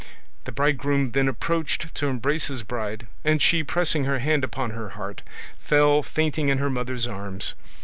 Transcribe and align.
The 0.45 0.51
bridegroom 0.51 1.11
then 1.11 1.27
approached 1.27 1.93
to 1.93 2.07
embrace 2.07 2.47
his 2.47 2.63
bride; 2.63 3.05
and 3.23 3.39
she, 3.39 3.61
pressing 3.63 4.05
her 4.05 4.17
hand 4.17 4.43
upon 4.43 4.71
her 4.71 4.89
heart, 4.97 5.21
fell 5.59 6.01
fainting 6.01 6.49
in 6.49 6.57
her 6.57 6.71
mother's 6.71 7.05
arms. 7.05 7.53